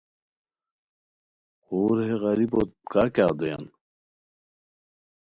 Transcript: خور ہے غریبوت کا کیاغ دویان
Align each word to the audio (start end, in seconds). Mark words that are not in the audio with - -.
خور 1.63 1.97
ہے 2.07 2.15
غریبوت 2.23 2.69
کا 2.91 3.01
کیاغ 3.15 3.31
دویان 3.37 3.65